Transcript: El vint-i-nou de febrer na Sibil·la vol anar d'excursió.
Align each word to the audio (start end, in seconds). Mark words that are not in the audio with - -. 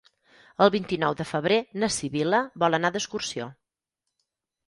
El 0.65 0.69
vint-i-nou 0.75 1.17
de 1.19 1.25
febrer 1.31 1.59
na 1.83 1.89
Sibil·la 1.97 2.39
vol 2.65 2.77
anar 2.79 2.93
d'excursió. 2.95 3.51